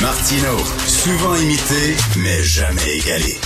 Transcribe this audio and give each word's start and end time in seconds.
Martino, 0.00 0.58
souvent 0.86 1.34
imité, 1.36 1.96
mais 2.18 2.42
jamais 2.42 2.98
égalé. 2.98 3.36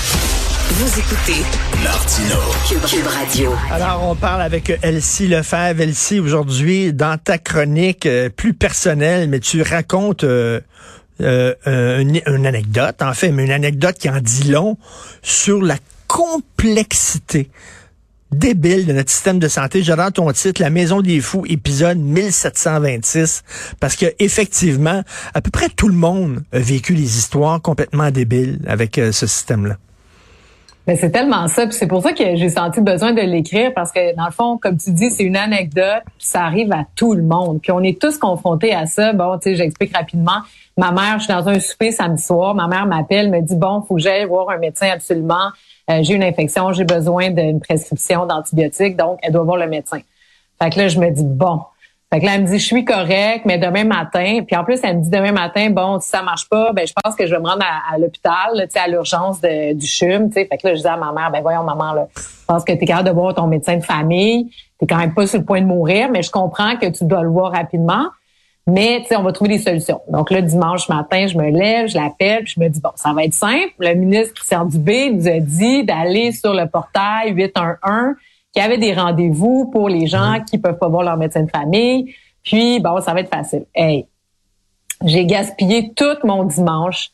Vous 0.71 0.99
écoutez 0.99 1.43
Martino. 1.83 2.37
Cube, 2.67 3.07
Radio. 3.07 3.55
Alors, 3.71 4.03
on 4.09 4.15
parle 4.15 4.43
avec 4.43 4.73
Elsie 4.83 5.29
Lefebvre. 5.29 5.81
Elsie, 5.81 6.21
aujourd'hui, 6.21 6.93
dans 6.93 7.17
ta 7.19 7.39
chronique 7.39 8.07
euh, 8.07 8.29
plus 8.29 8.55
personnelle, 8.55 9.29
mais 9.29 9.41
tu 9.41 9.63
racontes 9.63 10.25
euh, 10.25 10.61
euh, 11.21 11.99
une, 12.01 12.21
une 12.27 12.47
anecdote, 12.47 13.03
en 13.03 13.15
fait, 13.15 13.31
mais 13.31 13.45
une 13.45 13.53
anecdote 13.53 13.97
qui 13.99 14.09
en 14.11 14.21
dit 14.21 14.51
long 14.51 14.77
sur 15.23 15.63
la 15.63 15.77
complexité 16.09 17.51
débile 18.39 18.87
de 18.87 18.93
notre 18.93 19.11
système 19.11 19.39
de 19.39 19.49
santé. 19.49 19.83
J'adore 19.83 20.13
ton 20.13 20.31
titre, 20.33 20.61
La 20.61 20.71
Maison 20.71 21.01
des 21.01 21.21
Fous, 21.21 21.45
épisode 21.49 21.99
1726, 21.99 23.43
parce 23.81 23.97
que 23.97 24.07
effectivement, 24.19 25.03
à 25.35 25.41
peu 25.41 25.51
près 25.51 25.69
tout 25.69 25.89
le 25.89 25.95
monde 25.95 26.43
a 26.53 26.59
vécu 26.59 26.95
les 26.95 27.19
histoires 27.19 27.61
complètement 27.61 28.11
débiles 28.11 28.61
avec 28.67 28.99
euh, 28.99 29.13
ce 29.13 29.27
système-là. 29.27 29.79
Mais 30.87 30.97
c'est 30.97 31.11
tellement 31.11 31.49
ça, 31.49 31.67
puis 31.67 31.75
c'est 31.75 31.87
pour 31.87 32.03
ça 32.03 32.13
que 32.13 32.37
j'ai 32.37 32.49
senti 32.51 32.83
besoin 32.83 33.13
de 33.13 33.23
l'écrire 33.23 33.73
parce 33.73 33.91
que 33.91 34.15
dans 34.17 34.27
le 34.27 34.33
fond, 34.33 34.59
comme 34.59 34.77
tu 34.77 34.93
dis, 34.93 35.11
c'est 35.11 35.25
une 35.25 35.37
anecdote, 35.37 36.03
ça 36.19 36.45
arrive 36.45 36.71
à 36.73 36.85
tout 36.95 37.15
le 37.15 37.23
monde. 37.23 37.61
Puis 37.63 37.73
on 37.73 37.81
est 37.81 37.99
tous 37.99 38.19
confrontés 38.19 38.75
à 38.75 38.85
ça. 38.85 39.15
Bon, 39.15 39.39
tu 39.39 39.51
sais, 39.51 39.57
j'explique 39.57 39.97
rapidement. 39.97 40.43
Ma 40.77 40.91
mère, 40.91 41.19
je 41.19 41.25
suis 41.25 41.33
dans 41.33 41.49
un 41.49 41.59
souper 41.59 41.91
samedi 41.91 42.23
soir, 42.23 42.55
ma 42.55 42.67
mère 42.67 42.87
m'appelle, 42.87 43.31
me 43.31 43.41
dit 43.41 43.57
bon, 43.57 43.81
faut 43.83 43.95
que 43.95 44.03
j'aille 44.03 44.27
voir 44.27 44.51
un 44.51 44.59
médecin 44.59 44.89
absolument. 44.93 45.51
Euh, 45.91 46.01
j'ai 46.03 46.15
une 46.15 46.25
infection, 46.25 46.73
j'ai 46.73 46.85
besoin 46.85 47.31
d'une 47.31 47.61
prescription 47.61 48.27
d'antibiotiques, 48.27 48.97
donc 48.97 49.19
elle 49.23 49.33
doit 49.33 49.45
voir 49.45 49.57
le 49.57 49.69
médecin. 49.69 50.01
Fait 50.61 50.71
que 50.71 50.79
là, 50.79 50.89
je 50.89 50.99
me 50.99 51.11
dis 51.11 51.25
bon. 51.25 51.61
Fait 52.15 52.21
que 52.21 52.27
là, 52.27 52.37
elle 52.37 52.43
me 52.43 52.47
dit 52.47 52.61
je 52.61 52.65
suis 52.65 52.85
correct, 52.85 53.43
mais 53.45 53.59
demain 53.59 53.83
matin, 53.83 54.39
puis 54.47 54.55
en 54.55 54.63
plus, 54.63 54.79
elle 54.85 54.99
me 54.99 55.03
dit 55.03 55.11
demain 55.11 55.33
matin, 55.33 55.71
bon, 55.71 55.99
si 55.99 56.11
ça 56.11 56.23
marche 56.23 56.49
pas, 56.49 56.73
ben 56.73 56.87
je 56.87 56.93
pense 57.03 57.17
que 57.17 57.27
je 57.27 57.35
vais 57.35 57.41
me 57.41 57.49
rendre 57.49 57.65
à, 57.65 57.99
l'hôpital, 57.99 58.51
tu 58.55 58.71
sais, 58.71 58.79
à 58.79 58.87
l'urgence 58.87 59.41
du 59.41 59.85
CHUM, 59.85 60.29
tu 60.29 60.35
sais. 60.35 60.47
Fait 60.47 60.57
que 60.57 60.69
là, 60.69 60.77
je 60.77 60.81
dis 60.81 60.87
à 60.87 60.97
ma 60.97 61.11
mère, 61.11 61.33
ben 61.33 61.43
voyons, 61.43 61.65
maman, 61.65 61.93
là, 61.93 62.07
je 62.17 62.45
pense 62.47 62.63
que 62.63 62.71
tu 62.71 62.85
es 62.85 62.87
capable 62.87 63.09
de 63.09 63.15
voir 63.15 63.35
ton 63.35 63.49
médecin 63.49 63.79
de 63.79 63.83
famille, 63.83 64.49
tu 64.79 64.87
quand 64.87 64.99
même 64.99 65.13
pas 65.13 65.27
sur 65.27 65.41
le 65.41 65.45
point 65.45 65.61
de 65.61 65.67
mourir, 65.67 66.09
mais 66.09 66.23
je 66.23 66.31
comprends 66.31 66.77
que 66.77 66.87
tu 66.87 67.05
dois 67.05 67.23
le 67.23 67.31
voir 67.31 67.51
rapidement. 67.51 68.07
Mais 68.69 69.01
tu 69.03 69.09
sais, 69.09 69.17
on 69.17 69.25
va 69.25 69.33
trouver 69.33 69.57
des 69.57 69.63
solutions. 69.63 70.01
Donc 70.09 70.31
là, 70.31 70.41
dimanche 70.41 70.89
matin, 70.89 71.27
je 71.27 71.37
me 71.37 71.51
lève, 71.51 71.89
je 71.89 71.99
l'appelle, 71.99 72.47
je 72.47 72.61
me 72.61 72.69
dis 72.69 72.81
bon, 72.81 72.93
ça 72.95 73.13
va 73.13 73.25
être 73.25 73.35
simple. 73.35 73.73
Le 73.81 73.93
ministre 73.95 74.35
Christian 74.35 74.67
Dubé 74.67 75.11
nous 75.11 75.27
a 75.27 75.41
dit 75.41 75.83
d'aller 75.83 76.31
sur 76.31 76.55
le 76.55 76.69
portail 76.69 77.33
811 77.33 78.15
qu'il 78.55 78.63
y 78.63 78.67
avait 78.67 78.79
des 78.79 78.95
rendez-vous 78.95 79.69
pour 79.71 79.89
les 79.89 80.07
gens 80.07 80.39
qui 80.49 80.59
peuvent 80.59 80.79
pas 80.79 80.89
voir 80.89 81.03
leur 81.03 81.17
médecin 81.17 81.43
de 81.43 81.51
famille. 81.51 82.15
Puis 82.45 82.79
bon, 82.81 83.01
ça 83.01 83.13
va 83.13 83.21
être 83.21 83.35
facile. 83.35 83.67
Hey, 83.75 84.07
j'ai 85.05 85.27
gaspillé 85.27 85.93
tout 85.95 86.17
mon 86.23 86.45
dimanche 86.45 87.11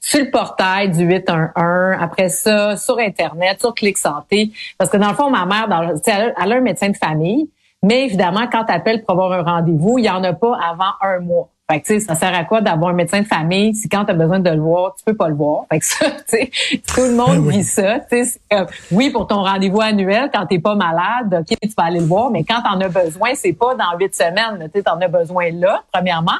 sur 0.00 0.20
le 0.20 0.30
portail 0.30 0.90
du 0.90 1.04
811, 1.04 1.96
après 2.00 2.30
ça, 2.30 2.76
sur 2.76 2.98
Internet, 2.98 3.60
sur 3.60 3.74
Clic 3.74 3.98
Santé. 3.98 4.50
Parce 4.78 4.90
que 4.90 4.96
dans 4.96 5.10
le 5.10 5.14
fond, 5.14 5.30
ma 5.30 5.46
mère, 5.46 5.68
dans, 5.68 5.94
elle 6.06 6.34
a 6.36 6.56
un 6.56 6.60
médecin 6.60 6.88
de 6.88 6.96
famille. 6.96 7.50
Mais 7.82 8.04
évidemment, 8.06 8.46
quand 8.50 8.64
tu 8.64 8.72
appelles 8.72 9.02
pour 9.02 9.12
avoir 9.12 9.32
un 9.32 9.42
rendez-vous, 9.42 9.98
il 9.98 10.06
y 10.06 10.10
en 10.10 10.24
a 10.24 10.32
pas 10.32 10.58
avant 10.58 10.92
un 11.02 11.20
mois. 11.20 11.50
Fait 11.70 11.80
que, 11.80 12.00
ça 12.00 12.16
sert 12.16 12.34
à 12.34 12.44
quoi 12.44 12.60
d'avoir 12.60 12.90
un 12.90 12.94
médecin 12.94 13.20
de 13.20 13.26
famille 13.26 13.74
si 13.76 13.88
quand 13.88 14.04
tu 14.04 14.10
as 14.10 14.14
besoin 14.14 14.40
de 14.40 14.50
le 14.50 14.60
voir, 14.60 14.94
tu 14.96 15.04
peux 15.04 15.14
pas 15.14 15.28
le 15.28 15.36
voir? 15.36 15.66
Fait 15.70 15.78
que 15.78 15.84
ça, 15.84 16.06
tout 16.94 17.02
le 17.02 17.14
monde 17.14 17.44
ben 17.44 17.50
vit 17.50 17.62
ça. 17.62 18.00
oui, 18.90 19.10
pour 19.10 19.28
ton 19.28 19.42
rendez-vous 19.42 19.80
annuel, 19.80 20.30
quand 20.34 20.46
t'es 20.46 20.58
pas 20.58 20.74
malade, 20.74 21.32
OK, 21.40 21.56
tu 21.62 21.68
vas 21.76 21.84
aller 21.84 22.00
le 22.00 22.06
voir, 22.06 22.30
mais 22.30 22.42
quand 22.42 22.60
tu 22.60 22.68
en 22.68 22.80
as 22.80 22.88
besoin, 22.88 23.30
c'est 23.34 23.52
pas 23.52 23.76
dans 23.76 23.96
huit 23.98 24.14
semaines. 24.14 24.68
Tu 24.74 24.82
en 24.86 25.00
as 25.00 25.08
besoin 25.08 25.50
là, 25.52 25.84
premièrement. 25.92 26.38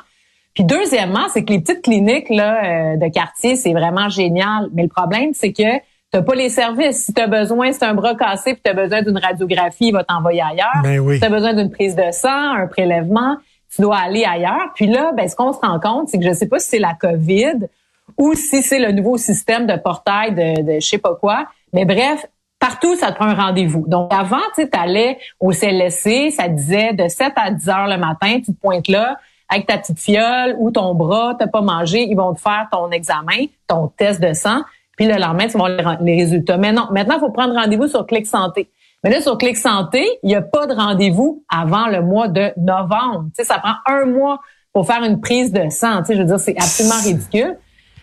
Puis 0.55 0.65
deuxièmement, 0.65 1.29
c'est 1.33 1.45
que 1.45 1.53
les 1.53 1.61
petites 1.61 1.83
cliniques 1.83 2.29
là, 2.29 2.65
euh, 2.65 2.97
de 2.97 3.09
quartier, 3.13 3.55
c'est 3.55 3.73
vraiment 3.73 4.09
génial. 4.09 4.69
Mais 4.73 4.83
le 4.83 4.89
problème, 4.89 5.31
c'est 5.33 5.53
que 5.53 5.81
T'as 6.13 6.23
pas 6.23 6.35
les 6.35 6.49
services. 6.49 7.05
Si 7.05 7.15
tu 7.15 7.23
as 7.23 7.29
besoin, 7.29 7.71
c'est 7.71 7.85
un 7.85 7.95
bras 7.95 8.17
cassé, 8.17 8.55
puis 8.55 8.63
tu 8.65 8.71
as 8.71 8.75
besoin 8.75 9.01
d'une 9.03 9.17
radiographie, 9.17 9.87
il 9.87 9.93
va 9.93 10.03
t'envoyer 10.03 10.43
ailleurs. 10.43 10.83
Ben 10.83 10.99
oui. 10.99 11.15
Si 11.15 11.21
tu 11.21 11.27
as 11.27 11.31
besoin 11.31 11.55
d'une 11.55 11.71
prise 11.71 11.95
de 11.95 12.11
sang, 12.11 12.55
un 12.57 12.67
prélèvement, 12.67 13.37
tu 13.75 13.83
dois 13.83 13.99
aller 13.99 14.25
ailleurs. 14.25 14.73
Puis 14.75 14.87
là, 14.87 15.13
ben, 15.13 15.29
ce 15.29 15.37
qu'on 15.37 15.53
se 15.53 15.59
rend 15.61 15.79
compte, 15.81 16.09
c'est 16.09 16.19
que 16.19 16.25
je 16.25 16.33
sais 16.33 16.49
pas 16.49 16.59
si 16.59 16.69
c'est 16.69 16.79
la 16.79 16.95
COVID 16.95 17.67
ou 18.19 18.35
si 18.35 18.63
c'est 18.63 18.79
le 18.79 18.93
nouveau 18.93 19.17
système 19.17 19.67
de 19.67 19.77
portail 19.77 20.35
de, 20.35 20.63
de 20.63 20.81
je 20.81 20.87
sais 20.87 20.99
pas 20.99 21.15
quoi. 21.15 21.47
Mais 21.73 21.85
bref, 21.85 22.27
partout, 22.59 22.97
ça 22.97 23.13
te 23.13 23.17
prend 23.17 23.27
un 23.27 23.35
rendez-vous. 23.35 23.85
Donc, 23.87 24.13
avant, 24.13 24.39
tu 24.57 24.67
allais 24.73 25.19
au 25.39 25.53
CLSC, 25.53 26.31
ça 26.31 26.49
disait 26.49 26.93
de 26.93 27.09
7 27.09 27.33
à 27.37 27.51
10 27.51 27.69
heures 27.69 27.87
le 27.87 27.97
matin, 27.97 28.41
tu 28.45 28.53
te 28.53 28.61
pointes 28.61 28.89
là 28.89 29.19
avec 29.53 29.67
ta 29.67 29.79
petite 29.79 29.99
fiole 29.99 30.55
ou 30.59 30.71
ton 30.71 30.95
bras, 30.95 31.35
t'as 31.37 31.49
pas 31.49 31.61
mangé, 31.61 32.03
ils 32.09 32.15
vont 32.15 32.35
te 32.35 32.41
faire 32.41 32.69
ton 32.71 32.91
examen, 32.93 33.47
ton 33.67 33.89
test 33.89 34.21
de 34.21 34.33
sang 34.33 34.63
puis 35.01 35.09
le 35.09 35.19
lendemain, 35.19 35.47
tu 35.49 35.57
vas 35.57 35.97
les 36.03 36.17
résultats. 36.17 36.59
Mais 36.59 36.73
non, 36.73 36.89
maintenant, 36.91 37.15
il 37.17 37.21
faut 37.21 37.31
prendre 37.31 37.55
rendez-vous 37.55 37.89
sur 37.89 38.07
Clic 38.07 38.27
Santé. 38.27 38.69
Mais 39.03 39.11
là, 39.11 39.21
sur 39.21 39.39
Clic 39.39 39.57
Santé, 39.57 40.07
il 40.23 40.29
n'y 40.29 40.35
a 40.35 40.43
pas 40.43 40.67
de 40.67 40.75
rendez-vous 40.75 41.43
avant 41.49 41.87
le 41.87 42.03
mois 42.03 42.29
de 42.29 42.53
novembre. 42.57 43.27
Tu 43.37 43.43
sais, 43.43 43.45
ça 43.45 43.59
prend 43.59 43.75
un 43.87 44.05
mois 44.05 44.41
pour 44.73 44.87
faire 44.87 45.03
une 45.03 45.21
prise 45.21 45.53
de 45.53 45.71
sang. 45.71 46.01
Tu 46.01 46.07
sais, 46.07 46.17
je 46.17 46.21
veux 46.21 46.27
dire, 46.27 46.39
c'est 46.39 46.57
absolument 46.57 47.01
ridicule. 47.03 47.59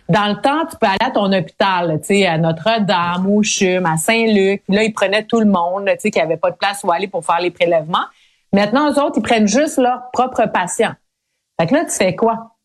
Dans 0.10 0.28
le 0.28 0.42
temps, 0.42 0.66
tu 0.66 0.78
peux 0.78 0.88
aller 0.88 0.98
à 1.02 1.12
ton 1.12 1.32
hôpital, 1.32 2.00
tu 2.00 2.08
sais, 2.08 2.26
à 2.26 2.38
Notre-Dame, 2.38 3.28
au 3.28 3.44
CHUM, 3.44 3.86
à 3.86 3.98
Saint-Luc. 3.98 4.64
Là, 4.70 4.84
ils 4.84 4.94
prenaient 4.94 5.26
tout 5.26 5.40
le 5.40 5.46
monde, 5.46 5.86
tu 5.86 5.96
sais, 6.00 6.12
qui 6.12 6.20
avait 6.20 6.38
pas 6.38 6.50
de 6.50 6.56
place 6.56 6.82
où 6.84 6.92
aller 6.92 7.08
pour 7.08 7.26
faire 7.26 7.42
les 7.42 7.52
prélèvements. 7.52 8.06
Maintenant, 8.54 8.90
eux 8.90 9.00
autres, 9.00 9.18
ils 9.18 9.24
prennent 9.24 9.48
juste 9.48 9.78
leurs 9.78 10.10
propres 10.14 10.46
patients. 10.46 10.94
Fait 11.60 11.68
que 11.68 11.74
là, 11.74 11.84
tu 11.86 11.92
fais 11.92 12.16
quoi? 12.16 12.57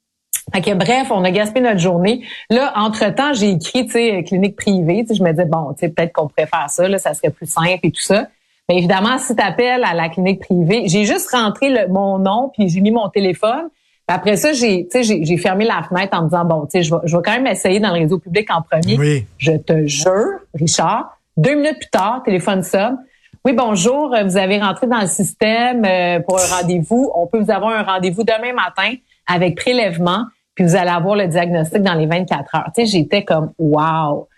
Fait 0.53 0.75
bref, 0.75 1.09
on 1.11 1.25
a 1.25 1.31
gaspillé 1.31 1.61
notre 1.61 1.79
journée. 1.79 2.25
Là, 2.51 2.73
entre-temps, 2.77 3.33
j'ai 3.33 3.51
écrit, 3.51 3.87
tu 3.87 3.93
sais, 3.93 4.25
clinique 4.25 4.57
privée. 4.57 5.05
Je 5.09 5.23
me 5.23 5.31
disais, 5.31 5.45
bon, 5.45 5.73
tu 5.73 5.81
sais, 5.81 5.89
peut-être 5.89 6.13
qu'on 6.13 6.29
pourrait 6.29 6.47
faire 6.47 6.69
ça, 6.69 6.89
là, 6.89 6.99
ça 6.99 7.15
serait 7.15 7.31
plus 7.31 7.47
simple 7.47 7.81
et 7.85 7.91
tout 7.91 8.03
ça. 8.03 8.27
Mais 8.69 8.79
évidemment, 8.79 9.19
si 9.19 9.35
tu 9.37 9.43
appelles 9.43 9.85
à 9.85 9.95
la 9.95 10.09
clinique 10.09 10.41
privée, 10.41 10.85
j'ai 10.87 11.05
juste 11.05 11.31
rentré 11.31 11.69
le, 11.69 11.89
mon 11.89 12.19
nom, 12.19 12.51
puis 12.57 12.69
j'ai 12.69 12.81
mis 12.81 12.91
mon 12.91 13.09
téléphone. 13.09 13.69
après 14.09 14.37
ça, 14.37 14.53
j'ai, 14.53 14.89
j'ai 14.93 15.37
fermé 15.37 15.65
la 15.65 15.83
fenêtre 15.89 16.17
en 16.19 16.23
me 16.23 16.29
disant, 16.29 16.45
bon, 16.45 16.67
tu 16.67 16.71
sais, 16.73 16.83
je 16.83 16.95
vais, 16.95 17.01
je 17.05 17.17
vais 17.17 17.23
quand 17.25 17.33
même 17.33 17.47
essayer 17.47 17.81
dans 17.81 17.95
le 17.95 18.01
réseau 18.01 18.19
public 18.19 18.49
en 18.51 18.63
premier. 18.63 18.99
Oui. 18.99 19.27
Je 19.39 19.53
te 19.53 19.87
jure, 19.87 20.41
Richard, 20.55 21.19
deux 21.37 21.55
minutes 21.55 21.79
plus 21.79 21.91
tard, 21.91 22.23
téléphone 22.25 22.63
sonne. 22.63 22.99
Oui, 23.45 23.55
bonjour, 23.55 24.15
vous 24.25 24.37
avez 24.37 24.61
rentré 24.61 24.87
dans 24.87 25.01
le 25.01 25.09
système 25.09 25.85
euh, 25.85 26.21
pour 26.21 26.39
un 26.39 26.61
rendez-vous. 26.61 27.11
On 27.15 27.27
peut 27.27 27.41
vous 27.41 27.51
avoir 27.51 27.73
un 27.73 27.83
rendez-vous 27.83 28.23
demain 28.23 28.53
matin 28.53 28.95
avec 29.27 29.57
prélèvement 29.57 30.25
puis 30.55 30.65
vous 30.65 30.77
allez 30.77 30.91
avoir 30.91 31.17
le 31.17 31.29
diagnostic 31.29 31.83
dans 31.83 31.95
les 31.95 32.07
24 32.07 32.55
heures. 32.55 32.71
Tu 32.75 32.83
sais, 32.83 32.87
j'étais 32.87 33.25
comme 33.25 33.53
wow. 33.59 34.29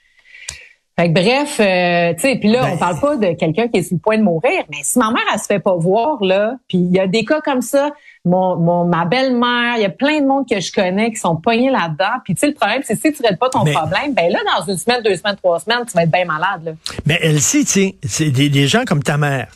Fait 0.97 1.09
que 1.09 1.13
bref, 1.13 1.59
euh, 1.59 2.15
tu 2.15 2.21
sais, 2.21 2.37
puis 2.39 2.53
là, 2.53 2.67
on 2.67 2.71
ben, 2.71 2.79
parle 2.79 3.01
pas 3.01 3.17
de 3.17 3.33
quelqu'un 3.33 3.67
qui 3.67 3.79
est 3.79 3.83
sur 3.83 3.97
le 3.97 4.01
point 4.01 4.17
de 4.17 4.23
mourir, 4.23 4.63
mais 4.71 4.77
si 4.85 4.97
ma 5.01 5.11
mère, 5.11 5.25
elle 5.33 5.41
se 5.41 5.47
fait 5.47 5.59
pas 5.59 5.75
voir, 5.75 6.23
là, 6.23 6.55
puis 6.69 6.79
il 6.79 6.95
y 6.95 7.01
a 7.01 7.09
des 7.09 7.25
cas 7.25 7.41
comme 7.41 7.63
ça, 7.63 7.91
mon, 8.25 8.55
mon 8.55 8.85
ma 8.85 9.05
belle-mère, 9.05 9.75
il 9.75 9.83
y 9.83 9.87
a 9.87 9.91
plein 9.91 10.21
de 10.21 10.27
monde 10.27 10.49
que 10.49 10.61
je 10.61 10.73
connais 10.73 11.11
qui 11.11 11.17
sont 11.17 11.35
poignés 11.35 11.71
là-dedans, 11.71 12.21
puis 12.25 12.35
tu 12.35 12.41
sais, 12.41 12.47
le 12.47 12.55
problème, 12.55 12.83
c'est 12.85 12.95
si 12.95 13.13
tu 13.13 13.23
règles 13.25 13.39
pas 13.39 13.51
ton 13.51 13.65
problème, 13.65 14.15
ben 14.15 14.31
là, 14.31 14.39
dans 14.57 14.71
une 14.71 14.79
semaine, 14.79 15.03
deux 15.03 15.17
semaines, 15.17 15.35
trois 15.35 15.59
semaines, 15.59 15.81
tu 15.85 15.95
vas 15.95 16.05
être 16.05 16.13
bien 16.13 16.27
malade, 16.27 16.63
là. 16.65 16.73
Mais 17.07 17.19
elle 17.21 17.41
sait, 17.41 17.65
tu 17.65 17.67
sais, 17.67 17.97
c'est 18.05 18.31
des, 18.31 18.49
des 18.49 18.69
gens 18.69 18.85
comme 18.87 19.03
ta 19.03 19.17
mère, 19.17 19.49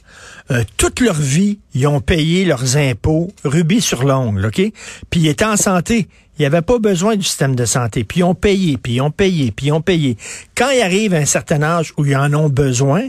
euh, 0.51 0.65
toute 0.77 1.01
leur 1.01 1.15
vie, 1.15 1.59
ils 1.75 1.87
ont 1.87 2.01
payé 2.01 2.45
leurs 2.45 2.77
impôts 2.77 3.29
rubis 3.45 3.83
sur 3.83 4.05
l'ongle, 4.05 4.47
OK? 4.47 4.63
Puis 5.11 5.21
ils 5.21 5.29
étaient 5.29 5.45
en 5.45 5.57
santé. 5.57 6.09
Ils 6.39 6.43
n'avaient 6.43 6.63
pas 6.63 6.79
besoin 6.79 7.17
du 7.17 7.25
système 7.25 7.57
de 7.57 7.65
santé. 7.65 8.05
Puis 8.05 8.21
ils 8.21 8.25
ont 8.25 8.35
payé, 8.35 8.79
puis 8.79 8.95
ils 8.95 9.01
ont 9.01 9.11
payé, 9.11 9.51
puis 9.51 9.67
ils 9.67 9.73
ont 9.73 9.81
payé. 9.81 10.17
Quand 10.57 10.71
ils 10.71 10.81
arrivent 10.81 11.15
à 11.15 11.19
un 11.19 11.25
certain 11.25 11.63
âge 11.63 11.93
où 11.97 12.05
ils 12.05 12.17
en 12.17 12.33
ont 12.33 12.49
besoin, 12.49 13.09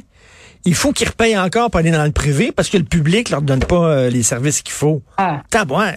il 0.65 0.75
faut 0.75 0.91
qu'ils 0.91 1.07
repayent 1.07 1.37
encore 1.37 1.69
pour 1.71 1.79
aller 1.79 1.91
dans 1.91 2.03
le 2.03 2.11
privé 2.11 2.51
parce 2.51 2.69
que 2.69 2.77
le 2.77 2.83
public 2.83 3.29
leur 3.29 3.41
donne 3.41 3.59
pas 3.59 3.85
euh, 3.85 4.09
les 4.09 4.23
services 4.23 4.61
qu'il 4.61 4.73
faut. 4.73 5.01
Ah. 5.17 5.41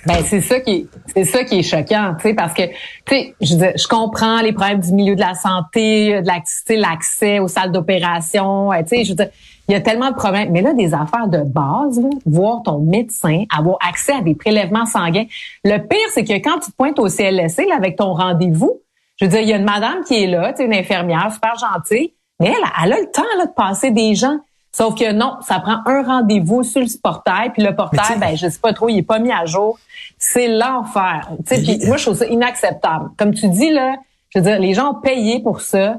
Ben 0.07 0.23
c'est 0.29 0.41
ça 0.41 0.61
qui 0.61 0.89
c'est 1.15 1.25
ça 1.25 1.43
qui 1.45 1.59
est 1.59 1.63
choquant, 1.63 2.15
tu 2.17 2.29
sais 2.29 2.35
parce 2.35 2.55
que 2.55 2.63
tu 2.67 2.75
sais 3.09 3.35
je 3.41 3.55
je 3.55 3.89
comprends 3.89 4.41
les 4.41 4.53
problèmes 4.53 4.81
du 4.81 4.93
milieu 4.93 5.17
de 5.17 5.21
la 5.21 5.35
santé, 5.35 6.21
de 6.23 6.81
l'accès 6.81 7.41
aux 7.41 7.49
salles 7.49 7.73
d'opération, 7.73 8.71
tu 8.73 8.89
sais 8.89 9.05
je 9.05 9.11
veux 9.11 9.17
dire 9.17 9.31
il 9.69 9.73
y 9.73 9.75
a 9.75 9.81
tellement 9.81 10.11
de 10.11 10.15
problèmes. 10.15 10.51
Mais 10.51 10.63
là, 10.63 10.75
des 10.75 10.95
affaires 10.95 11.29
de 11.29 11.39
base, 11.39 12.01
voir 12.27 12.63
ton 12.63 12.79
médecin, 12.79 13.45
avoir 13.57 13.79
accès 13.87 14.13
à 14.13 14.21
des 14.21 14.35
prélèvements 14.35 14.87
sanguins. 14.87 15.25
Le 15.65 15.79
pire, 15.79 15.99
c'est 16.13 16.25
que 16.25 16.35
quand 16.35 16.59
tu 16.59 16.71
te 16.71 16.77
pointes 16.77 16.99
au 16.99 17.09
CLSC 17.09 17.67
là, 17.69 17.77
avec 17.77 17.97
ton 17.97 18.13
rendez-vous, 18.13 18.81
je 19.17 19.27
veux 19.27 19.31
dire, 19.31 19.41
il 19.41 19.49
y 19.49 19.53
a 19.53 19.57
une 19.57 19.65
madame 19.65 20.03
qui 20.07 20.23
est 20.23 20.27
là, 20.27 20.53
une 20.59 20.75
infirmière 20.75 21.31
super 21.33 21.55
gentille, 21.57 22.13
mais 22.41 22.49
elle, 22.49 22.85
elle 22.85 22.93
a 22.93 23.01
le 23.01 23.11
temps 23.11 23.23
là, 23.39 23.47
de 23.47 23.53
passer 23.53 23.91
des 23.91 24.15
gens. 24.15 24.39
Sauf 24.75 24.95
que 24.95 25.13
non, 25.13 25.37
ça 25.43 25.61
prend 25.61 25.81
un 25.85 26.03
rendez-vous 26.03 26.63
sur 26.63 26.81
le 26.81 26.87
portail, 27.03 27.51
puis 27.53 27.63
le 27.63 27.77
portail, 27.77 28.19
ben 28.19 28.35
je 28.35 28.49
sais 28.49 28.59
pas 28.59 28.73
trop, 28.73 28.89
il 28.89 28.99
est 28.99 29.03
pas 29.03 29.19
mis 29.19 29.31
à 29.31 29.45
jour. 29.45 29.79
C'est 30.19 30.49
l'enfer. 30.49 31.31
Puis 31.47 31.81
moi, 31.87 31.99
je 31.99 32.07
trouve 32.07 32.17
ça 32.17 32.27
inacceptable. 32.27 33.11
Comme 33.19 33.35
tu 33.35 33.49
dis 33.49 33.71
là, 33.71 33.97
je 34.31 34.39
veux 34.39 34.45
dire, 34.45 34.59
les 34.59 34.73
gens 34.73 34.93
ont 34.93 35.01
payé 35.01 35.41
pour 35.41 35.61
ça 35.61 35.99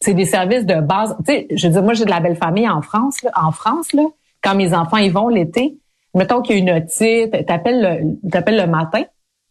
c'est 0.00 0.14
des 0.14 0.24
services 0.24 0.64
de 0.66 0.80
base. 0.80 1.16
Tu 1.26 1.32
sais, 1.32 1.46
je 1.50 1.66
veux 1.66 1.72
dire, 1.72 1.82
moi, 1.82 1.94
j'ai 1.94 2.04
de 2.04 2.10
la 2.10 2.20
belle 2.20 2.36
famille 2.36 2.68
en 2.68 2.82
France, 2.82 3.22
là, 3.22 3.30
en 3.36 3.52
France, 3.52 3.92
là, 3.92 4.02
quand 4.42 4.54
mes 4.54 4.72
enfants 4.74 4.98
y 4.98 5.08
vont 5.08 5.28
l'été, 5.28 5.76
mettons 6.14 6.40
qu'il 6.42 6.56
y 6.56 6.58
a 6.58 6.62
une 6.62 6.82
otite, 6.82 7.46
t'appelles 7.46 8.18
le, 8.24 8.30
t'appelles 8.30 8.56
le 8.56 8.66
matin, 8.66 9.02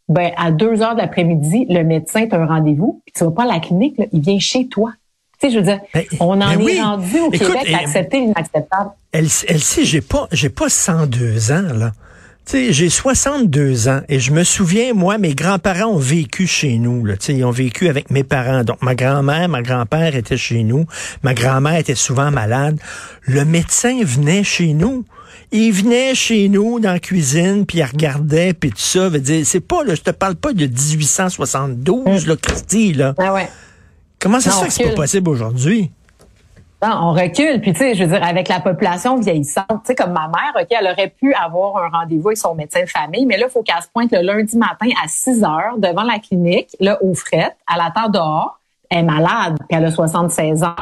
ben, 0.10 0.32
à 0.38 0.52
2 0.52 0.82
heures 0.82 0.96
de 0.96 1.02
l'après-midi, 1.02 1.66
le 1.70 1.84
médecin 1.84 2.28
t'a 2.28 2.38
un 2.38 2.46
rendez-vous, 2.46 3.02
puis 3.06 3.14
tu 3.16 3.24
vas 3.26 3.32
pas 3.32 3.44
à 3.44 3.48
la 3.48 3.60
clinique, 3.60 3.98
là, 3.98 4.06
il 4.14 4.22
vient 4.22 4.40
chez 4.40 4.68
toi. 4.68 4.92
Tu 5.40 5.48
sais, 5.48 5.54
je 5.54 5.60
veux 5.60 5.66
dire, 5.66 5.82
Ben, 5.94 6.04
on 6.20 6.30
en 6.30 6.38
ben 6.38 6.52
est 6.52 6.64
oui. 6.64 6.82
rendu 6.82 7.20
au 7.20 7.32
Écoute, 7.32 7.48
Québec 7.54 7.74
à 7.74 7.78
accepter 7.80 8.22
l'inacceptable. 8.22 8.92
Elle, 9.12 9.28
elle 9.48 9.60
sait, 9.60 9.84
j'ai 9.84 10.02
pas, 10.02 10.28
j'ai 10.32 10.50
pas 10.50 10.70
102 10.70 11.52
ans, 11.52 11.62
là. 11.76 11.92
Sais, 12.48 12.72
j'ai 12.72 12.90
62 12.90 13.90
ans 13.90 14.04
et 14.08 14.22
je 14.22 14.32
me 14.32 14.46
souviens, 14.46 14.94
moi, 14.94 15.18
mes 15.18 15.36
grands-parents 15.36 15.92
ont 15.92 15.98
vécu 15.98 16.48
chez 16.48 16.78
nous. 16.78 17.04
Là, 17.04 17.16
ils 17.28 17.44
ont 17.44 17.52
vécu 17.52 17.90
avec 17.90 18.10
mes 18.10 18.24
parents. 18.24 18.64
Donc, 18.64 18.82
ma 18.82 18.96
grand-mère, 18.96 19.50
ma 19.50 19.62
grand-père 19.62 20.16
étaient 20.16 20.38
chez 20.38 20.64
nous. 20.64 20.86
Ma 21.24 21.34
grand-mère 21.34 21.76
était 21.76 21.94
souvent 21.94 22.32
malade. 22.32 22.80
Le 23.24 23.44
médecin 23.44 24.00
venait 24.02 24.46
chez 24.46 24.72
nous. 24.72 25.04
Il 25.52 25.74
venait 25.74 26.16
chez 26.16 26.48
nous 26.48 26.80
dans 26.80 26.94
la 26.94 27.00
cuisine, 27.00 27.66
puis 27.66 27.80
il 27.80 27.84
regardait, 27.84 28.54
puis 28.54 28.70
tout 28.70 28.78
ça. 28.78 29.10
Veut 29.10 29.20
dire, 29.20 29.46
c'est 29.46 29.60
pas, 29.60 29.84
là, 29.84 29.96
je 29.96 30.02
te 30.02 30.12
parle 30.12 30.36
pas 30.36 30.54
de 30.54 30.68
1872, 30.68 32.28
là, 32.28 32.36
Christy, 32.42 32.94
là. 32.94 33.14
Ah 33.18 33.34
ouais. 33.34 33.50
Comment 34.20 34.40
ça 34.40 34.52
se 34.52 34.60
fait 34.62 34.68
que 34.68 34.74
c'est 34.74 34.84
pas 34.86 34.96
possible 34.96 35.30
aujourd'hui? 35.30 35.92
Non, 36.84 36.96
on 37.02 37.12
recule. 37.12 37.60
Puis, 37.60 37.74
tu 37.74 37.80
sais, 37.80 37.96
je 37.96 38.04
veux 38.04 38.18
dire, 38.18 38.24
avec 38.24 38.48
la 38.48 38.60
population 38.60 39.18
vieillissante, 39.20 39.66
tu 39.68 39.80
sais, 39.86 39.96
comme 39.96 40.12
ma 40.12 40.28
mère, 40.28 40.54
OK, 40.56 40.68
elle 40.70 40.88
aurait 40.92 41.10
pu 41.10 41.34
avoir 41.34 41.78
un 41.78 41.90
rendez-vous 41.90 42.30
avec 42.30 42.38
son 42.38 42.54
médecin 42.54 42.82
de 42.82 42.90
famille, 42.90 43.26
mais 43.26 43.38
là, 43.38 43.48
il 43.48 43.52
faut 43.52 43.64
qu'elle 43.64 43.82
se 43.82 43.88
pointe 43.88 44.12
le 44.12 44.22
lundi 44.22 44.58
matin 44.58 44.88
à 45.04 45.08
6 45.08 45.44
heures 45.44 45.78
devant 45.78 46.04
la 46.04 46.20
clinique, 46.20 46.76
là, 46.80 47.02
aux 47.02 47.16
frettes. 47.16 47.58
Elle 47.74 47.82
attend 47.82 48.10
dehors. 48.10 48.60
Elle 48.90 49.00
est 49.00 49.04
malade, 49.04 49.58
puis 49.68 49.78
elle 49.78 49.86
a 49.86 49.92
76 49.92 50.64
ans. 50.64 50.76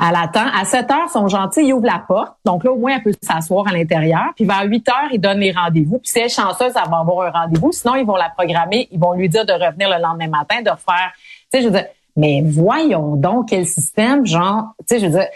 Elle 0.00 0.16
attend. 0.16 0.46
À 0.54 0.64
7 0.64 0.90
heures, 0.90 1.06
ils 1.08 1.10
sont 1.10 1.28
gentils, 1.28 1.66
ils 1.66 1.72
ouvrent 1.72 1.86
la 1.86 1.98
porte. 1.98 2.34
Donc 2.44 2.64
là, 2.64 2.72
au 2.72 2.76
moins, 2.76 2.94
elle 2.96 3.02
peut 3.02 3.12
s'asseoir 3.20 3.66
à 3.66 3.72
l'intérieur. 3.72 4.32
Puis 4.36 4.44
vers 4.44 4.62
8 4.64 4.88
heures, 4.88 5.08
ils 5.12 5.20
donnent 5.20 5.40
les 5.40 5.52
rendez-vous. 5.52 5.98
Puis 5.98 6.08
si 6.08 6.18
elle 6.20 6.26
est 6.26 6.28
chanceuse, 6.34 6.72
elle 6.76 6.90
va 6.90 6.98
avoir 6.98 7.26
un 7.26 7.30
rendez-vous. 7.30 7.72
Sinon, 7.72 7.96
ils 7.96 8.06
vont 8.06 8.16
la 8.16 8.30
programmer. 8.30 8.88
Ils 8.90 8.98
vont 8.98 9.12
lui 9.12 9.28
dire 9.28 9.44
de 9.44 9.52
revenir 9.52 9.90
le 9.90 10.00
lendemain 10.00 10.28
matin, 10.28 10.62
de 10.62 10.70
refaire... 10.70 11.12
Tu 11.52 11.58
sais, 11.58 11.62
je 11.62 11.68
veux 11.68 11.74
dire, 11.74 11.86
mais 12.16 12.42
voyons 12.44 13.16
donc 13.16 13.48
quel 13.48 13.66
système, 13.66 14.26
genre, 14.26 14.74
tu 14.86 14.94
sais, 14.94 15.00
je 15.00 15.06
veux 15.06 15.12
dire, 15.12 15.28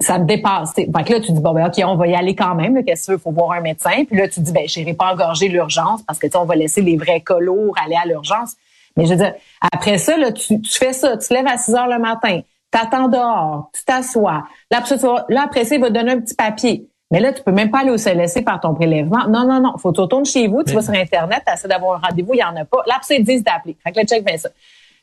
ça 0.00 0.18
me 0.18 0.24
dépasse. 0.24 0.72
Fait 0.74 0.86
que 0.86 1.12
là, 1.12 1.20
tu 1.20 1.32
dis, 1.32 1.40
bon, 1.40 1.52
ben, 1.52 1.66
OK, 1.66 1.82
on 1.84 1.96
va 1.96 2.06
y 2.06 2.14
aller 2.14 2.34
quand 2.34 2.54
même. 2.54 2.82
Qu'est-ce 2.84 3.02
que 3.02 3.06
tu 3.06 3.12
veux? 3.12 3.18
faut 3.18 3.32
voir 3.32 3.52
un 3.52 3.60
médecin. 3.60 4.04
Puis 4.04 4.16
là, 4.16 4.28
tu 4.28 4.40
dis, 4.40 4.52
ben, 4.52 4.66
je 4.66 4.80
n'irai 4.80 4.94
pas 4.94 5.12
engorger 5.12 5.48
l'urgence 5.48 6.02
parce 6.02 6.18
que, 6.18 6.26
tu 6.26 6.36
on 6.36 6.44
va 6.44 6.56
laisser 6.56 6.80
les 6.80 6.96
vrais 6.96 7.20
colours 7.20 7.74
aller 7.84 7.96
à 8.02 8.06
l'urgence. 8.06 8.54
Mais 8.96 9.04
je 9.04 9.10
veux 9.10 9.16
dire, 9.16 9.34
après 9.60 9.98
ça, 9.98 10.16
là, 10.16 10.32
tu, 10.32 10.60
tu 10.60 10.78
fais 10.78 10.92
ça. 10.92 11.16
Tu 11.16 11.28
te 11.28 11.34
lèves 11.34 11.46
à 11.46 11.58
6 11.58 11.74
heures 11.74 11.88
le 11.88 11.98
matin. 11.98 12.40
T'attends 12.70 13.08
dehors. 13.08 13.70
Tu 13.74 13.84
t'assois. 13.84 14.44
Là, 14.70 14.78
après 14.78 14.98
ça, 14.98 15.26
là, 15.28 15.42
après 15.44 15.64
ça, 15.64 15.74
il 15.74 15.80
va 15.80 15.88
te 15.88 15.92
donner 15.92 16.12
un 16.12 16.20
petit 16.20 16.34
papier. 16.34 16.86
Mais 17.10 17.20
là, 17.20 17.30
tu 17.34 17.42
peux 17.42 17.52
même 17.52 17.70
pas 17.70 17.80
aller 17.80 17.90
au 17.90 17.98
CLSC 17.98 18.42
par 18.42 18.58
ton 18.58 18.74
prélèvement. 18.74 19.28
Non, 19.28 19.46
non, 19.46 19.60
non. 19.60 19.76
Faut 19.76 19.90
que 19.90 19.96
tu 19.96 20.00
retournes 20.00 20.24
chez 20.24 20.48
vous, 20.48 20.62
tu 20.62 20.72
vas 20.72 20.80
sur 20.80 20.94
Internet, 20.94 21.42
tu 21.46 21.52
essaies 21.52 21.68
d'avoir 21.68 22.02
un 22.02 22.08
rendez-vous, 22.08 22.32
il 22.32 22.38
y 22.38 22.42
en 22.42 22.56
a 22.56 22.64
pas. 22.64 22.78
Là, 22.86 22.94
après 22.96 23.06
ça, 23.08 23.14
ils 23.14 23.24
disent 23.24 23.44
d'appeler. 23.44 23.76
Fait 23.84 23.92
que 23.92 23.98
là, 23.98 24.04
check 24.06 24.24
bien 24.24 24.38
ça. 24.38 24.48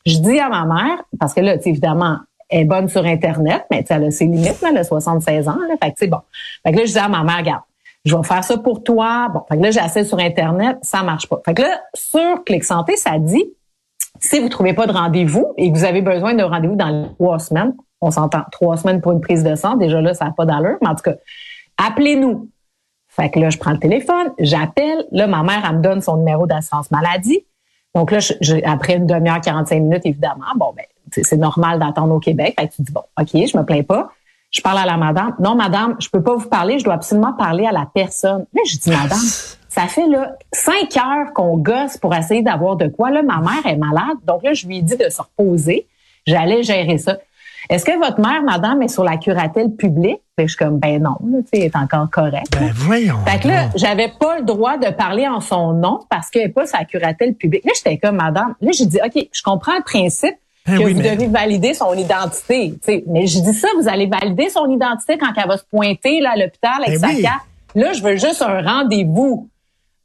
Je 0.06 0.18
dis 0.18 0.40
à 0.40 0.50
ma 0.50 0.66
mère, 0.66 1.04
parce 1.20 1.34
que 1.34 1.42
là, 1.42 1.56
évidemment, 1.64 2.18
elle 2.50 2.62
est 2.62 2.66
bonne 2.66 2.88
sur 2.90 3.06
Internet, 3.06 3.66
mais 3.70 3.86
elle 3.88 4.06
a 4.06 4.12
ses 4.12 4.26
limites, 4.26 4.62
là, 4.62 4.70
elle 4.72 4.78
a 4.78 4.84
76 4.84 5.48
ans, 5.48 5.58
là. 5.68 5.76
Fait 5.82 5.92
que 5.92 5.96
c'est 5.98 6.08
bon. 6.08 6.20
Fait 6.66 6.72
que 6.72 6.78
là, 6.78 6.86
je 6.86 6.92
dis 6.92 6.98
à 6.98 7.08
ma 7.08 7.24
mère, 7.24 7.38
regarde, 7.38 7.62
je 8.06 8.16
vais 8.16 8.24
faire 8.24 8.44
ça 8.44 8.58
pour 8.58 8.84
toi. 8.84 9.30
Bon, 9.34 9.42
fait 9.50 9.58
que 9.58 9.64
là, 9.64 9.72
j'essaie 9.72 10.04
sur 10.04 10.20
Internet, 10.20 10.78
ça 10.82 11.04
marche 11.04 11.28
pas. 11.28 11.42
Fait 11.46 11.54
que 11.54 11.62
là, 11.62 11.82
sur 11.94 12.44
Clic 12.46 12.64
Santé, 12.64 12.96
ça 12.96 13.20
dit, 13.20 13.46
si 14.20 14.40
vous 14.40 14.50
trouvez 14.50 14.74
pas 14.74 14.88
de 14.88 14.92
rendez-vous 14.92 15.54
et 15.58 15.72
que 15.72 15.78
vous 15.78 15.84
avez 15.84 16.02
besoin 16.02 16.34
d'un 16.34 16.48
rendez-vous 16.48 16.76
dans 16.76 17.10
trois 17.20 17.40
semaines, 17.40 17.74
on 18.02 18.12
s'entend, 18.12 18.44
trois 18.52 18.78
semaines 18.78 19.02
pour 19.02 19.12
une 19.12 19.22
prise 19.22 19.44
de 19.44 19.56
sang, 19.56 19.76
déjà 19.76 20.02
là, 20.02 20.14
ça 20.14 20.26
n'a 20.26 20.32
pas 20.32 20.46
d'allure, 20.46 20.78
mais 20.82 20.88
en 20.88 20.96
tout 20.96 21.04
cas, 21.04 21.16
appelez-nous. 21.78 22.50
Fait 23.10 23.30
que 23.30 23.40
là, 23.40 23.50
je 23.50 23.58
prends 23.58 23.72
le 23.72 23.80
téléphone, 23.80 24.32
j'appelle. 24.40 25.06
Là, 25.12 25.28
ma 25.28 25.44
mère, 25.44 25.64
elle 25.68 25.78
me 25.78 25.82
donne 25.82 26.02
son 26.02 26.18
numéro 26.18 26.48
d'assurance 26.48 26.90
maladie. 26.92 27.46
Donc 27.96 28.12
là, 28.12 28.20
je, 28.20 28.34
je- 28.42 28.64
après 28.66 28.96
une 28.96 29.06
demi-heure, 29.08 29.42
45 29.42 29.82
minutes, 29.82 30.06
évidemment, 30.06 30.46
bon, 30.56 30.74
ben, 30.76 30.86
c'est 31.12 31.24
c'est 31.24 31.38
normal 31.38 31.80
d'attendre 31.80 32.14
au 32.14 32.20
Québec. 32.20 32.54
Fait 32.60 32.68
que 32.68 32.74
tu 32.76 32.82
dis, 32.84 32.92
bon, 32.92 33.02
OK, 33.20 33.30
je 33.34 33.58
me 33.58 33.64
plains 33.64 33.84
pas. 33.84 34.12
Je 34.52 34.62
parle 34.62 34.80
à 34.80 34.86
la 34.86 34.98
madame. 34.98 35.36
Non, 35.40 35.56
madame, 35.56 35.96
je 36.00 36.10
peux 36.10 36.24
pas 36.24 36.36
vous 36.36 36.50
parler, 36.50 36.80
je 36.80 36.84
dois 36.84 36.96
absolument 36.96 37.34
parler 37.34 37.66
à 37.68 37.72
la 37.72 37.88
personne. 37.92 38.46
Là, 38.54 38.62
je 38.66 38.78
dis, 38.78 38.90
madame, 38.90 39.20
ça 39.70 39.88
fait 39.88 40.08
là 40.08 40.36
cinq 40.52 40.98
heures 40.98 41.34
qu'on 41.34 41.58
gosse 41.58 41.98
pour 41.98 42.16
essayer 42.16 42.42
d'avoir 42.42 42.76
de 42.76 42.88
quoi. 42.88 43.12
Là, 43.12 43.22
ma 43.24 43.38
mère 43.40 43.66
est 43.66 43.76
malade. 43.78 44.18
Donc 44.26 44.44
là, 44.44 44.54
je 44.54 44.66
lui 44.68 44.78
ai 44.80 44.82
dit 44.82 44.98
de 44.98 45.10
se 45.10 45.22
reposer. 45.22 45.88
J'allais 46.26 46.64
gérer 46.64 46.98
ça. 46.98 47.18
Est-ce 47.70 47.84
que 47.86 47.98
votre 47.98 48.20
mère, 48.20 48.42
madame, 48.44 48.82
est 48.82 48.88
sur 48.88 49.04
la 49.04 49.18
curatelle 49.18 49.72
publique? 49.72 50.22
Je 50.38 50.48
suis 50.48 50.56
comme, 50.58 50.80
ben 50.80 51.02
non, 51.02 51.18
là, 51.30 51.40
elle 51.52 51.64
est 51.64 51.76
encore 51.76 52.10
correcte. 52.10 52.58
Ben, 52.58 52.72
voyons. 52.74 53.18
Fait 53.28 53.40
que 53.40 53.48
là, 53.50 53.66
j'avais 53.76 54.10
pas 54.20 54.38
le 54.40 54.46
droit 54.46 54.78
de 54.78 54.90
parler 54.90 55.28
en 55.28 55.42
son 55.42 55.74
nom 55.74 56.00
parce 56.10 56.30
qu'elle 56.30 56.44
n'est 56.44 56.50
pas 56.50 56.66
sa 56.66 56.86
curatelle 56.86 57.34
publique. 57.34 57.66
Là, 57.66 57.72
j'étais 57.76 57.98
comme 57.98 58.16
madame. 58.16 58.56
Là, 58.62 58.72
j'ai 58.74 58.86
dit, 58.86 59.00
OK, 59.06 59.28
je 59.32 59.42
comprends 59.44 59.76
le 59.78 59.84
principe 59.84 60.36
Ben 60.66 60.78
que 60.78 60.84
oui, 60.86 60.94
vous 60.94 61.02
mais- 61.02 61.16
devez 61.16 61.28
valider 61.28 61.74
son 61.74 61.94
identité. 61.94 62.72
tu 62.72 62.80
sais. 62.84 63.04
Mais 63.08 63.28
je 63.28 63.40
dis 63.42 63.54
ça, 63.54 63.68
vous 63.82 63.90
allez 63.90 64.06
valider 64.08 64.50
son 64.50 64.70
identité 64.70 65.18
quand 65.18 65.32
elle 65.36 65.48
va 65.50 65.58
se 65.58 65.66
pointer 65.66 66.22
là, 66.22 66.32
à 66.32 66.38
l'hôpital 66.38 66.82
avec 66.86 67.02
Ben 67.02 67.10
sa 67.10 67.14
oui. 67.16 67.22
carte. 67.22 67.46
Là, 67.76 67.92
je 67.94 68.02
veux 68.02 68.16
juste 68.16 68.42
un 68.42 68.62
rendez-vous. 68.62 69.50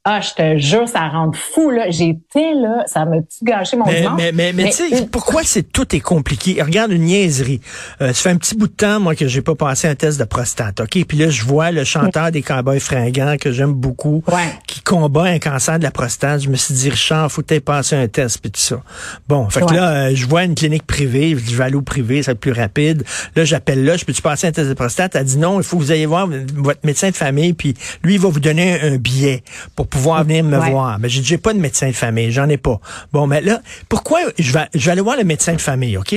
Ah, 0.06 0.21
je 0.21 0.33
te 0.35 0.59
jure, 0.59 0.87
ça 0.87 1.09
rend 1.09 1.33
fou, 1.33 1.71
là. 1.71 1.87
J'étais 1.89 2.53
là, 2.55 2.85
ça 2.87 3.06
m'a 3.06 3.17
tout 3.23 3.27
gâché 3.43 3.75
mon 3.79 3.87
Mais, 3.87 4.03
dimanche. 4.03 4.21
mais, 4.21 4.33
mais, 4.33 4.53
mais, 4.53 4.65
tu 4.67 4.73
sais, 4.73 4.89
une- 4.91 5.09
pourquoi 5.09 5.43
c'est 5.45 5.62
tout 5.62 5.97
est 5.97 6.01
compliqué? 6.01 6.61
Regarde 6.62 6.93
une 6.93 7.05
niaiserie. 7.05 7.62
Euh, 8.03 8.09
ça 8.09 8.15
fait 8.25 8.29
un 8.31 8.37
petit 8.37 8.55
bout 8.55 8.67
de 8.67 8.73
temps, 8.75 9.01
moi, 9.01 9.15
que 9.15 9.27
j'ai 9.27 9.41
pas 9.41 9.55
passé 9.55 9.89
un 9.89 9.95
test 9.95 10.19
de 10.21 10.25
prostate, 10.25 10.81
OK? 10.81 11.03
Puis 11.09 11.17
là, 11.17 11.31
je 11.31 11.43
vois 11.45 11.71
le 11.71 11.85
chanteur 11.85 12.31
des 12.31 12.43
Cowboys 12.43 12.81
fringants, 12.81 13.37
que 13.41 13.51
j'aime 13.51 13.73
beaucoup, 13.73 14.23
Ouais. 14.31 14.43
qui 14.67 14.83
combat 14.83 15.23
un 15.23 15.39
cancer 15.39 15.79
de 15.79 15.85
la 15.85 15.91
prostate. 15.91 16.43
Je 16.43 16.50
me 16.50 16.57
suis 16.57 16.75
dit, 16.75 16.91
Richard, 16.91 17.33
faut 17.33 17.41
peut-être 17.41 17.65
passer 17.65 17.97
un 17.97 18.07
test, 18.07 18.41
puis 18.43 18.50
tout 18.50 18.61
ça. 18.61 18.83
Bon, 19.27 19.49
fait 19.49 19.62
que 19.65 19.73
là, 19.73 20.09
euh, 20.09 20.11
je 20.15 20.27
vois 20.27 20.45
une 20.45 20.55
clinique 20.55 20.87
privée, 20.87 21.31
je 21.31 21.57
vais 21.57 21.65
aller 21.65 21.77
au 21.77 21.83
privé, 21.83 22.23
ça 22.23 22.33
va 22.33 22.35
être 22.35 22.41
plus 22.41 22.53
rapide. 22.53 23.05
Là, 23.37 23.45
j'appelle 23.47 23.83
là, 23.87 23.97
je 23.97 24.05
peux-tu 24.05 24.21
passer 24.21 24.49
un 24.49 24.53
test 24.53 24.69
de 24.69 24.75
prostate? 24.75 25.17
Elle 25.17 25.25
dit 25.25 25.39
non, 25.39 25.61
il 25.61 25.65
faut 25.65 25.79
que 25.79 25.83
vous 25.83 25.93
ayez 25.93 26.05
voir 26.05 26.29
votre 26.57 26.81
médecin 26.85 27.09
de 27.09 27.17
famille, 27.17 27.55
puis 27.55 27.75
lui, 28.03 28.17
il 28.17 28.21
va 28.21 28.29
vous 28.29 28.41
donner 28.41 28.79
un, 28.83 28.93
un 28.93 28.97
billet 28.99 29.43
pour 29.75 29.89
pouvoir 29.94 30.25
venir 30.25 30.43
me 30.44 30.58
Ouais. 30.58 30.70
voir. 30.70 30.99
Mais 30.99 31.08
j'ai 31.08 31.23
j'ai 31.23 31.38
pas 31.38 31.52
de 31.55 31.58
médecin 31.58 31.87
de 31.88 31.93
famille, 31.93 32.31
j'en 32.32 32.49
ai 32.49 32.56
pas. 32.56 32.81
Bon, 33.12 33.26
mais 33.26 33.41
là, 33.41 33.61
pourquoi 33.88 34.19
je 34.38 34.52
vais, 34.52 34.67
je 34.75 34.85
vais 34.85 34.93
aller 34.93 35.00
voir 35.00 35.17
le 35.17 35.25
médecin 35.25 35.55
de 35.55 35.61
famille, 35.61 35.96
OK? 35.96 36.14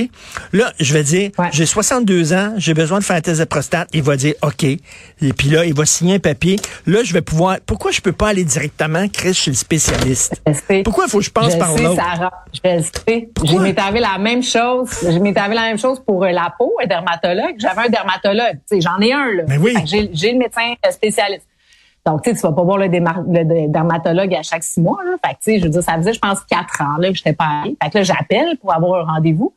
Là, 0.52 0.72
je 0.80 0.92
vais 0.92 1.02
dire, 1.04 1.30
Ouais. 1.38 1.48
j'ai 1.52 1.64
62 1.66 2.32
ans, 2.32 2.54
j'ai 2.56 2.74
besoin 2.74 2.98
de 2.98 3.04
faire 3.04 3.16
un 3.16 3.20
test 3.20 3.40
de 3.40 3.44
prostate. 3.44 3.88
Il 3.92 4.02
va 4.02 4.16
dire, 4.16 4.34
OK. 4.42 4.64
Et 4.64 4.78
puis 5.36 5.48
là, 5.48 5.64
il 5.64 5.74
va 5.74 5.86
signer 5.86 6.16
un 6.16 6.18
papier. 6.18 6.56
Là, 6.86 7.00
je 7.04 7.12
vais 7.12 7.22
pouvoir, 7.22 7.58
pourquoi 7.64 7.90
je 7.90 8.00
peux 8.00 8.12
pas 8.12 8.28
aller 8.28 8.44
directement, 8.44 9.06
Chris, 9.08 9.34
chez 9.34 9.50
le 9.50 9.56
spécialiste? 9.56 10.40
Je. 10.46 10.82
Pourquoi 10.82 11.04
il 11.06 11.10
faut 11.10 11.18
que 11.18 11.24
je 11.24 11.30
passe 11.30 11.52
je 11.54 11.58
par 11.58 11.76
sais? 11.76 11.94
Sarah. 11.96 12.32
Je 12.52 12.76
le 12.76 12.82
sais. 12.82 13.28
Pourquoi? 13.34 13.62
Arrivé 13.78 14.00
la 14.00 14.18
même 14.18 14.42
chose. 14.42 14.88
Je 15.02 15.08
arrivé 15.38 15.54
la 15.54 15.62
même 15.62 15.78
chose 15.78 16.02
pour 16.04 16.24
euh, 16.24 16.30
la 16.30 16.52
peau, 16.58 16.72
un 16.82 16.86
dermatologue. 16.86 17.54
J'avais 17.58 17.82
un 17.86 17.88
dermatologue. 17.88 18.58
J'en 18.72 18.98
ai 19.00 19.12
un, 19.12 19.32
là. 19.32 19.42
Mais 19.48 19.56
oui. 19.56 19.72
Fait 19.74 19.82
que 19.82 19.88
J'ai 19.88 20.10
j'ai 20.12 20.32
le 20.32 20.38
médecin 20.38 20.74
spécialiste. 20.90 21.46
Donc, 22.08 22.22
tu 22.22 22.30
sais, 22.30 22.36
tu 22.36 22.42
vas 22.42 22.52
pas 22.52 22.62
voir 22.62 22.78
le, 22.78 23.68
dermatologue 23.68 24.34
à 24.34 24.42
chaque 24.42 24.64
six 24.64 24.80
mois, 24.80 24.98
là. 25.04 25.16
Fait 25.22 25.34
que, 25.34 25.38
tu 25.40 25.52
sais, 25.52 25.58
je 25.58 25.64
veux 25.64 25.70
dire, 25.70 25.82
ça 25.82 25.96
faisait, 25.96 26.14
je 26.14 26.18
pense, 26.18 26.38
quatre 26.48 26.80
ans, 26.80 26.96
là, 26.98 27.10
que 27.10 27.14
j'étais 27.14 27.34
pas 27.34 27.60
allée. 27.62 27.76
Fait 27.82 27.90
que 27.90 27.98
là, 27.98 28.02
j'appelle 28.02 28.56
pour 28.56 28.72
avoir 28.72 29.06
un 29.06 29.12
rendez-vous. 29.12 29.54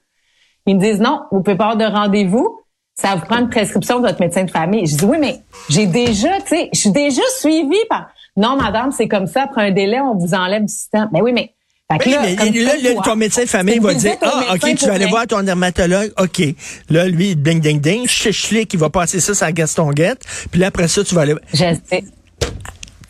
Ils 0.65 0.75
me 0.75 0.81
disent, 0.81 1.00
non, 1.00 1.22
vous 1.31 1.41
pouvez 1.41 1.55
pas 1.55 1.70
avoir 1.70 1.89
de 1.89 1.96
rendez-vous. 1.96 2.60
Ça 2.93 3.15
vous 3.15 3.25
prend 3.25 3.38
une 3.38 3.48
prescription 3.48 4.00
de 4.01 4.08
votre 4.08 4.20
médecin 4.20 4.43
de 4.43 4.51
famille. 4.51 4.86
Je 4.86 4.98
dis, 4.98 5.05
oui, 5.05 5.17
mais 5.17 5.39
j'ai 5.70 5.86
déjà, 5.86 6.41
tu 6.41 6.48
sais, 6.48 6.70
je 6.74 6.79
suis 6.79 6.91
déjà 6.91 7.22
suivie 7.39 7.86
par, 7.89 8.10
non, 8.36 8.58
madame, 8.58 8.91
c'est 8.91 9.08
comme 9.08 9.27
ça, 9.27 9.43
après 9.43 9.67
un 9.67 9.72
délai, 9.72 10.01
on 10.01 10.15
vous 10.15 10.34
enlève 10.34 10.65
du 10.65 10.74
système. 10.74 11.08
Ben 11.13 11.22
oui, 11.22 11.31
mais, 11.31 11.53
Oui, 11.89 12.12
là, 12.12 12.22
mais 12.22 12.36
là, 12.36 12.74
là, 12.84 13.01
ton 13.01 13.15
médecin 13.15 13.43
de 13.43 13.50
famille 13.50 13.79
va 13.79 13.93
dire, 13.93 14.17
ah, 14.22 14.55
OK, 14.55 14.75
tu 14.75 14.86
vas 14.88 14.93
aller 14.96 15.05
voir 15.05 15.25
ton 15.25 15.41
dermatologue. 15.41 16.12
OK. 16.20 16.41
Là, 16.89 17.08
lui, 17.08 17.38
ding, 17.38 17.62
ding, 17.62 17.79
ding, 17.79 18.08
schlick, 18.08 18.74
il 18.74 18.79
va 18.79 18.89
passer 18.89 19.22
ça 19.22 19.34
sur 19.34 19.46
la 19.46 19.53
Gaston-Guette. 19.53 20.25
Puis 20.51 20.60
là, 20.60 20.67
après 20.67 20.89
ça, 20.89 21.01
tu 21.01 21.15
vas 21.15 21.22
aller... 21.22 21.36
Je 21.53 21.75
sais. 21.88 22.03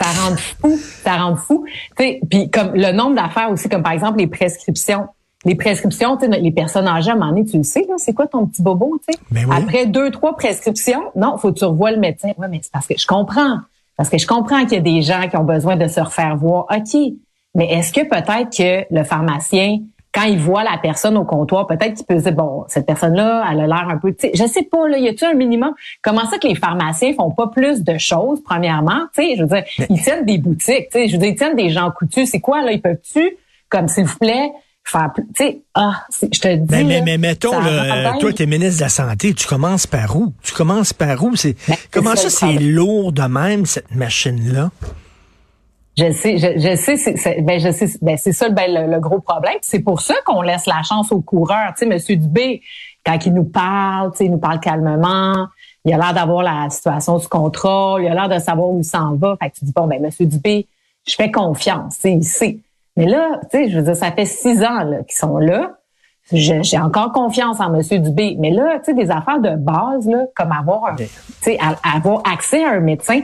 Ça 0.01 0.21
rend 0.21 0.35
fou, 0.35 0.79
ça 1.03 1.17
rend 1.17 1.35
fou. 1.35 1.65
Puis 1.95 2.49
comme 2.49 2.73
le 2.73 2.91
nombre 2.91 3.15
d'affaires 3.15 3.51
aussi, 3.51 3.69
comme 3.69 3.83
par 3.83 3.91
exemple 3.91 4.19
les 4.19 4.27
prescriptions. 4.27 5.07
Les 5.43 5.55
prescriptions, 5.55 6.19
les 6.19 6.51
personnes 6.51 6.87
âgées, 6.87 7.09
à 7.09 7.13
un 7.13 7.17
moment 7.17 7.31
donné, 7.31 7.45
tu 7.45 7.57
le 7.57 7.63
sais, 7.63 7.83
là, 7.89 7.95
c'est 7.97 8.13
quoi 8.13 8.27
ton 8.27 8.45
petit 8.45 8.61
bobo, 8.61 8.99
tu 8.99 9.11
sais? 9.11 9.19
Ben 9.31 9.45
oui. 9.49 9.55
Après 9.57 9.87
deux, 9.87 10.11
trois 10.11 10.35
prescriptions, 10.35 11.01
non, 11.15 11.35
faut 11.37 11.51
que 11.51 11.57
tu 11.57 11.65
revoies 11.65 11.93
le 11.93 11.97
médecin. 11.97 12.29
Ouais, 12.37 12.47
mais 12.47 12.59
c'est 12.61 12.71
parce 12.71 12.85
que 12.85 12.93
je 12.95 13.07
comprends. 13.07 13.57
Parce 13.97 14.07
que 14.07 14.19
je 14.19 14.27
comprends 14.27 14.65
qu'il 14.65 14.73
y 14.73 14.77
a 14.77 14.81
des 14.81 15.01
gens 15.01 15.27
qui 15.27 15.37
ont 15.37 15.43
besoin 15.43 15.77
de 15.77 15.87
se 15.87 15.99
refaire 15.99 16.35
voir. 16.37 16.67
OK. 16.69 16.95
Mais 17.55 17.73
est-ce 17.73 17.91
que 17.91 18.01
peut-être 18.01 18.55
que 18.55 18.85
le 18.93 19.03
pharmacien, 19.03 19.79
quand 20.13 20.23
il 20.23 20.39
voit 20.39 20.63
la 20.63 20.77
personne 20.77 21.15
au 21.17 21.23
comptoir, 21.23 21.67
peut-être 21.67 21.93
qu'il 21.93 22.05
peut 22.05 22.17
se 22.17 22.23
dire, 22.23 22.33
bon, 22.33 22.65
cette 22.67 22.85
personne-là, 22.85 23.45
elle 23.49 23.61
a 23.61 23.67
l'air 23.67 23.87
un 23.89 23.97
peu, 23.97 24.13
tu 24.13 24.27
sais, 24.27 24.31
je 24.33 24.45
sais 24.45 24.63
pas, 24.63 24.87
là, 24.87 24.97
y 24.97 25.07
a-tu 25.07 25.23
un 25.23 25.33
minimum? 25.33 25.73
Comment 26.01 26.29
ça 26.29 26.37
que 26.37 26.47
les 26.47 26.55
pharmaciens 26.55 27.13
font 27.13 27.31
pas 27.31 27.47
plus 27.47 27.83
de 27.83 27.97
choses, 27.97 28.41
premièrement? 28.43 29.01
Tu 29.15 29.23
sais, 29.23 29.35
je 29.37 29.43
veux 29.43 29.47
dire, 29.47 29.63
ils 29.89 30.01
tiennent 30.01 30.25
des 30.25 30.37
boutiques, 30.37 30.89
tu 30.91 30.99
sais, 30.99 31.07
je 31.07 31.13
veux 31.13 31.19
dire, 31.19 31.29
ils 31.29 31.35
tiennent 31.35 31.55
des 31.55 31.69
gens 31.69 31.89
coutus. 31.91 32.29
C'est 32.29 32.41
quoi, 32.41 32.61
là? 32.61 32.71
Ils 32.71 32.81
peuvent-tu, 32.81 33.37
comme 33.69 33.87
s'il 33.87 34.05
vous 34.05 34.17
plaît, 34.17 34.51
faire 34.83 35.13
plus, 35.13 35.23
tu 35.33 35.45
sais, 35.45 35.61
ah, 35.75 36.03
je 36.21 36.39
te 36.39 36.55
dis. 36.55 36.67
Mais, 36.69 36.83
mais, 36.83 36.97
là, 36.97 37.05
mais 37.05 37.17
mettons, 37.17 37.57
là, 37.59 38.13
toi, 38.19 38.33
tu 38.33 38.43
es 38.43 38.45
ministre 38.47 38.79
de 38.79 38.83
la 38.83 38.89
Santé, 38.89 39.33
tu 39.33 39.47
commences 39.47 39.87
par 39.87 40.15
où? 40.17 40.33
Tu 40.43 40.51
commences 40.53 40.91
par 40.91 41.23
où? 41.23 41.35
C'est, 41.35 41.55
Ben, 41.67 41.75
comment 41.91 42.15
ça 42.15 42.29
c'est 42.29 42.53
lourd 42.53 43.13
de 43.13 43.23
même, 43.23 43.65
cette 43.65 43.95
machine-là? 43.95 44.71
Je 45.97 46.11
sais, 46.11 46.37
je, 46.37 46.57
je 46.57 46.75
sais, 46.75 46.95
c'est, 46.95 47.41
ben 47.41 47.59
je 47.59 47.71
sais, 47.71 47.87
ben 48.01 48.17
c'est 48.17 48.31
ça 48.31 48.49
ben, 48.49 48.89
le, 48.89 48.99
gros 48.99 49.19
problème. 49.19 49.57
C'est 49.61 49.79
pour 49.81 50.01
ça 50.01 50.15
qu'on 50.25 50.41
laisse 50.41 50.65
la 50.65 50.83
chance 50.83 51.11
aux 51.11 51.21
coureurs. 51.21 51.73
Tu 51.77 51.79
sais, 51.79 51.85
Monsieur 51.85 52.15
Dubé, 52.15 52.61
quand 53.05 53.25
il 53.25 53.33
nous 53.33 53.43
parle, 53.43 54.11
tu 54.11 54.19
sais, 54.19 54.25
il 54.25 54.31
nous 54.31 54.37
parle 54.37 54.59
calmement. 54.59 55.47
Il 55.83 55.93
a 55.93 55.97
l'air 55.97 56.13
d'avoir 56.13 56.43
la 56.43 56.69
situation 56.69 57.19
sous 57.19 57.27
contrôle. 57.27 58.03
Il 58.03 58.07
a 58.07 58.13
l'air 58.13 58.29
de 58.29 58.39
savoir 58.39 58.69
où 58.69 58.79
il 58.79 58.85
s'en 58.85 59.15
va. 59.15 59.35
Fait 59.41 59.49
que 59.49 59.55
tu 59.55 59.65
dis 59.65 59.73
bon, 59.73 59.87
ben 59.87 60.01
Monsieur 60.01 60.25
Dubé, 60.25 60.67
je 61.05 61.15
fais 61.15 61.29
confiance. 61.29 61.99
Tu 61.99 62.09
il 62.09 62.23
sait. 62.23 62.59
Mais 62.95 63.05
là, 63.05 63.39
tu 63.51 63.57
sais, 63.57 63.69
je 63.69 63.77
veux 63.77 63.83
dire, 63.83 63.95
ça 63.95 64.11
fait 64.11 64.25
six 64.25 64.63
ans 64.63 64.83
là, 64.83 65.03
qu'ils 65.03 65.17
sont 65.17 65.37
là 65.39 65.77
j'ai 66.31 66.79
encore 66.79 67.11
confiance 67.11 67.59
en 67.59 67.69
Monsieur 67.69 67.99
Dubé. 67.99 68.35
Mais 68.39 68.51
là, 68.51 68.79
tu 68.79 68.85
sais, 68.85 68.93
des 68.93 69.11
affaires 69.11 69.39
de 69.39 69.55
base, 69.55 70.07
là, 70.07 70.25
comme 70.35 70.51
avoir, 70.51 70.95
tu 70.95 71.05
sais, 71.41 71.57
avoir 71.83 72.21
accès 72.31 72.63
à 72.63 72.71
un 72.71 72.79
médecin. 72.79 73.21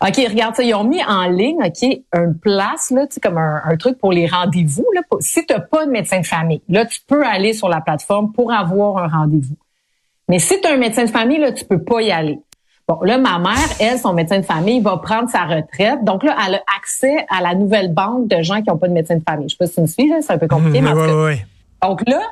OK, 0.00 0.16
regarde 0.28 0.54
ça, 0.54 0.62
ils 0.62 0.74
ont 0.74 0.84
mis 0.84 1.02
en 1.04 1.26
ligne, 1.28 1.58
OK, 1.64 2.00
une 2.14 2.38
place, 2.38 2.90
là, 2.90 3.06
tu 3.06 3.14
sais, 3.14 3.20
comme 3.20 3.38
un, 3.38 3.76
truc 3.78 3.98
pour 3.98 4.12
les 4.12 4.26
rendez-vous. 4.26 4.86
Là, 4.94 5.02
si 5.20 5.46
tu 5.46 5.54
n'as 5.54 5.60
pas 5.60 5.86
de 5.86 5.90
médecin 5.90 6.20
de 6.20 6.26
famille, 6.26 6.62
là, 6.68 6.84
tu 6.84 7.00
peux 7.06 7.24
aller 7.24 7.52
sur 7.52 7.68
la 7.68 7.80
plateforme 7.80 8.32
pour 8.32 8.52
avoir 8.52 8.98
un 8.98 9.08
rendez-vous. 9.08 9.56
Mais 10.28 10.38
si 10.38 10.60
tu 10.60 10.66
as 10.66 10.72
un 10.72 10.76
médecin 10.76 11.04
de 11.04 11.10
famille, 11.10 11.38
là, 11.38 11.52
tu 11.52 11.64
peux 11.64 11.82
pas 11.82 12.02
y 12.02 12.10
aller. 12.10 12.40
Bon, 12.88 13.00
là, 13.02 13.18
ma 13.18 13.38
mère, 13.38 13.68
elle, 13.80 13.98
son 13.98 14.14
médecin 14.14 14.38
de 14.38 14.44
famille, 14.44 14.80
va 14.80 14.96
prendre 14.96 15.28
sa 15.28 15.44
retraite. 15.44 16.04
Donc 16.04 16.22
là, 16.22 16.34
elle 16.46 16.54
a 16.54 16.62
accès 16.78 17.26
à 17.28 17.42
la 17.42 17.54
nouvelle 17.54 17.92
banque 17.92 18.28
de 18.28 18.42
gens 18.42 18.62
qui 18.62 18.70
n'ont 18.70 18.78
pas 18.78 18.88
de 18.88 18.94
médecin 18.94 19.16
de 19.16 19.22
famille. 19.28 19.46
Je 19.50 19.56
sais 19.56 19.58
pas 19.58 19.66
si 19.66 19.74
tu 19.74 19.80
me 19.82 19.86
suis, 19.86 20.10
c'est 20.22 20.32
un 20.32 20.38
peu 20.38 20.48
compliqué. 20.48 20.80
mais 20.80 20.92
oui, 20.92 21.42
Donc 21.82 22.08
là, 22.08 22.22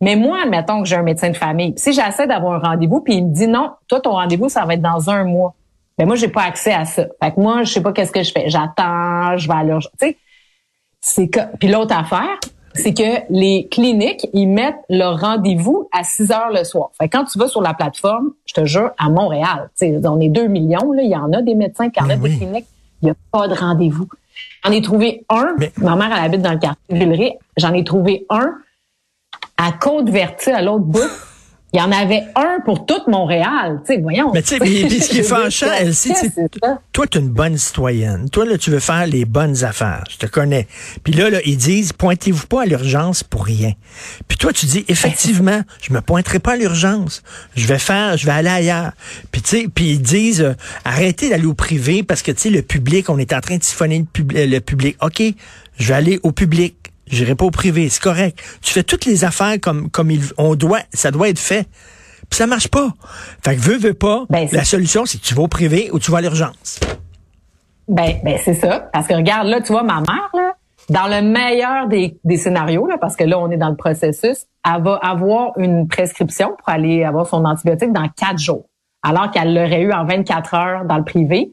mais 0.00 0.16
moi, 0.16 0.38
admettons 0.42 0.82
que 0.82 0.88
j'ai 0.88 0.96
un 0.96 1.02
médecin 1.02 1.30
de 1.30 1.36
famille. 1.36 1.74
Si 1.76 1.92
j'essaie 1.92 2.26
d'avoir 2.26 2.64
un 2.64 2.70
rendez-vous, 2.70 3.00
puis 3.00 3.14
il 3.14 3.26
me 3.26 3.32
dit 3.32 3.46
non, 3.46 3.70
toi, 3.88 4.00
ton 4.00 4.12
rendez-vous, 4.12 4.48
ça 4.48 4.64
va 4.64 4.74
être 4.74 4.82
dans 4.82 5.10
un 5.10 5.24
mois. 5.24 5.54
Mais 5.98 6.04
ben, 6.04 6.08
moi, 6.08 6.16
j'ai 6.16 6.28
pas 6.28 6.42
accès 6.42 6.72
à 6.72 6.84
ça. 6.84 7.06
Fait 7.22 7.32
que 7.32 7.40
moi, 7.40 7.62
je 7.62 7.72
sais 7.72 7.80
pas 7.80 7.92
qu'est-ce 7.92 8.10
que 8.12 8.22
je 8.22 8.32
fais. 8.32 8.48
J'attends, 8.48 9.36
je 9.36 9.46
vais 9.46 9.54
à 9.54 9.62
l'urgence. 9.62 9.92
Tu 10.00 10.08
sais, 10.08 10.16
c'est 11.00 11.28
que. 11.28 11.40
Puis 11.58 11.68
l'autre 11.68 11.96
affaire, 11.96 12.38
c'est 12.74 12.92
que 12.92 13.22
les 13.30 13.68
cliniques, 13.70 14.26
ils 14.32 14.48
mettent 14.48 14.80
leur 14.90 15.20
rendez-vous 15.20 15.88
à 15.92 16.02
6 16.02 16.32
heures 16.32 16.50
le 16.52 16.64
soir. 16.64 16.90
Fait 16.98 17.08
que 17.08 17.16
quand 17.16 17.24
tu 17.24 17.38
vas 17.38 17.46
sur 17.46 17.62
la 17.62 17.74
plateforme, 17.74 18.32
je 18.46 18.54
te 18.54 18.64
jure, 18.64 18.90
à 18.98 19.08
Montréal, 19.08 19.70
tu 19.78 19.86
sais, 19.86 20.06
on 20.06 20.20
est 20.20 20.28
2 20.28 20.48
millions, 20.48 20.90
là, 20.92 21.02
il 21.02 21.10
y 21.10 21.16
en 21.16 21.32
a 21.32 21.40
des 21.40 21.54
médecins 21.54 21.90
qui 21.90 22.02
en 22.02 22.10
a 22.10 22.16
des 22.16 22.36
cliniques, 22.36 22.66
il 23.02 23.06
n'y 23.06 23.10
a 23.10 23.14
pas 23.30 23.46
de 23.46 23.54
rendez-vous. 23.54 24.08
J'en 24.64 24.72
ai 24.72 24.82
trouvé 24.82 25.24
un. 25.28 25.54
Ma 25.78 25.94
mère, 25.94 26.10
elle 26.16 26.24
habite 26.24 26.42
dans 26.42 26.52
le 26.52 26.58
quartier 26.58 26.82
Villeray. 26.88 27.38
J'en 27.56 27.72
ai 27.72 27.84
trouvé 27.84 28.26
un 28.30 28.54
à 29.56 29.72
Côte-Vertu, 29.72 30.50
à 30.50 30.62
l'autre 30.62 30.84
bout. 30.84 31.10
Il 31.74 31.78
y 31.78 31.82
en 31.82 31.90
avait 31.90 32.22
un 32.36 32.60
pour 32.64 32.86
toute 32.86 33.08
Montréal. 33.08 33.80
Tu 33.84 33.94
sais, 33.94 34.00
voyons. 34.00 34.30
Mais 34.32 34.42
tu 34.42 34.58
sais, 34.58 34.58
ce 34.60 35.08
qui 35.08 35.18
est 35.18 35.22
fâchant, 35.28 35.72
Elsie, 35.72 36.12
toi, 36.92 37.06
tu 37.08 37.18
es 37.18 37.20
une 37.20 37.30
bonne 37.30 37.58
citoyenne. 37.58 38.30
Toi, 38.30 38.44
là, 38.44 38.56
tu 38.56 38.70
veux 38.70 38.78
faire 38.78 39.08
les 39.08 39.24
bonnes 39.24 39.64
affaires. 39.64 40.04
Je 40.08 40.16
te 40.16 40.26
connais. 40.26 40.68
Puis 41.02 41.14
là, 41.14 41.30
là 41.30 41.40
ils 41.44 41.56
disent, 41.56 41.92
pointez-vous 41.92 42.46
pas 42.46 42.62
à 42.62 42.66
l'urgence 42.66 43.24
pour 43.24 43.44
rien. 43.44 43.72
Puis 44.28 44.38
toi, 44.38 44.52
tu 44.52 44.66
dis, 44.66 44.84
effectivement, 44.86 45.62
je 45.82 45.92
me 45.92 46.00
pointerai 46.00 46.38
pas 46.38 46.52
à 46.52 46.56
l'urgence. 46.56 47.24
Je 47.56 47.66
vais 47.66 47.80
faire, 47.80 48.16
je 48.16 48.26
vais 48.26 48.32
aller 48.32 48.50
ailleurs. 48.50 48.92
Puis 49.32 49.42
tu 49.42 49.48
sais, 49.48 49.68
puis 49.74 49.94
ils 49.94 50.02
disent, 50.02 50.42
euh, 50.42 50.54
arrêtez 50.84 51.28
d'aller 51.28 51.46
au 51.46 51.54
privé 51.54 52.04
parce 52.04 52.22
que, 52.22 52.30
tu 52.30 52.38
sais, 52.38 52.50
le 52.50 52.62
public, 52.62 53.10
on 53.10 53.18
est 53.18 53.32
en 53.32 53.40
train 53.40 53.56
de 53.56 53.64
siphonner 53.64 54.06
le 54.16 54.58
public. 54.60 54.96
OK, 55.02 55.20
je 55.76 55.88
vais 55.88 55.94
aller 55.94 56.20
au 56.22 56.30
public. 56.30 56.76
J'irai 57.06 57.34
pas 57.34 57.44
au 57.44 57.50
privé, 57.50 57.88
c'est 57.88 58.02
correct. 58.02 58.38
Tu 58.62 58.72
fais 58.72 58.82
toutes 58.82 59.04
les 59.04 59.24
affaires 59.24 59.60
comme 59.60 59.90
comme 59.90 60.10
il, 60.10 60.22
on 60.38 60.54
doit, 60.54 60.80
ça 60.92 61.10
doit 61.10 61.28
être 61.28 61.38
fait. 61.38 61.68
Puis 62.30 62.38
ça 62.38 62.46
marche 62.46 62.68
pas. 62.68 62.88
Fait 63.44 63.56
que 63.56 63.60
veux 63.60 63.76
veux 63.76 63.94
pas. 63.94 64.24
Ben, 64.30 64.48
la 64.52 64.64
solution 64.64 65.04
c'est 65.06 65.18
que 65.18 65.24
tu 65.24 65.34
vas 65.34 65.42
au 65.42 65.48
privé 65.48 65.90
ou 65.92 65.98
tu 65.98 66.10
vas 66.10 66.18
à 66.18 66.20
l'urgence. 66.22 66.80
Ben 67.88 68.20
ben 68.24 68.38
c'est 68.42 68.54
ça 68.54 68.88
parce 68.92 69.06
que 69.06 69.14
regarde 69.14 69.48
là, 69.48 69.60
tu 69.60 69.72
vois 69.72 69.82
ma 69.82 70.00
mère 70.00 70.30
là, 70.32 70.52
dans 70.88 71.06
le 71.06 71.20
meilleur 71.22 71.88
des, 71.88 72.18
des 72.24 72.36
scénarios 72.38 72.86
là 72.86 72.96
parce 72.98 73.16
que 73.16 73.24
là 73.24 73.38
on 73.38 73.50
est 73.50 73.58
dans 73.58 73.70
le 73.70 73.76
processus, 73.76 74.46
elle 74.64 74.82
va 74.82 74.94
avoir 74.96 75.52
une 75.58 75.86
prescription 75.86 76.56
pour 76.58 76.68
aller 76.68 77.04
avoir 77.04 77.26
son 77.26 77.44
antibiotique 77.44 77.92
dans 77.92 78.08
quatre 78.08 78.38
jours 78.38 78.64
alors 79.04 79.30
qu'elle 79.30 79.54
l'aurait 79.54 79.82
eu 79.82 79.92
en 79.92 80.04
24 80.06 80.54
heures 80.54 80.84
dans 80.86 80.96
le 80.96 81.04
privé 81.04 81.52